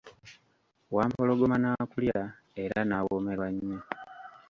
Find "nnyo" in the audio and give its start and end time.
3.53-3.79